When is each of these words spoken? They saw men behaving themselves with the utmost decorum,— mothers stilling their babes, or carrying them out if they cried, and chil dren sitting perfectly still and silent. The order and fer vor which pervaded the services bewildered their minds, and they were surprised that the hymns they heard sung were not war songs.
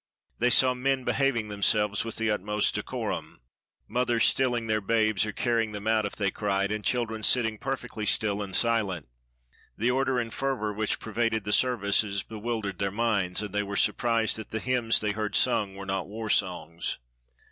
They 0.39 0.49
saw 0.49 0.73
men 0.73 1.03
behaving 1.03 1.49
themselves 1.49 2.03
with 2.03 2.15
the 2.15 2.31
utmost 2.31 2.73
decorum,— 2.73 3.39
mothers 3.87 4.25
stilling 4.25 4.65
their 4.65 4.81
babes, 4.81 5.27
or 5.27 5.31
carrying 5.31 5.73
them 5.73 5.85
out 5.85 6.07
if 6.07 6.15
they 6.15 6.31
cried, 6.31 6.71
and 6.71 6.83
chil 6.83 7.05
dren 7.05 7.21
sitting 7.21 7.59
perfectly 7.59 8.07
still 8.07 8.41
and 8.41 8.55
silent. 8.55 9.07
The 9.77 9.91
order 9.91 10.19
and 10.19 10.33
fer 10.33 10.55
vor 10.55 10.73
which 10.73 10.99
pervaded 10.99 11.43
the 11.43 11.53
services 11.53 12.23
bewildered 12.23 12.79
their 12.79 12.89
minds, 12.89 13.43
and 13.43 13.53
they 13.53 13.61
were 13.61 13.75
surprised 13.75 14.37
that 14.37 14.49
the 14.49 14.59
hymns 14.59 15.01
they 15.01 15.11
heard 15.11 15.35
sung 15.35 15.75
were 15.75 15.85
not 15.85 16.07
war 16.07 16.31
songs. 16.31 16.97